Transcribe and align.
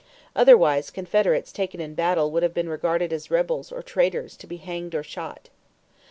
Otherwise 0.35 0.89
Confederates 0.89 1.51
taken 1.51 1.79
in 1.79 1.93
battle 1.93 2.31
would 2.31 2.41
have 2.41 2.55
been 2.55 2.67
regarded 2.67 3.13
as 3.13 3.29
"rebels" 3.29 3.71
or 3.71 3.83
"traitors" 3.83 4.35
to 4.35 4.47
be 4.47 4.57
hanged 4.57 4.95
or 4.95 5.03
shot. 5.03 5.49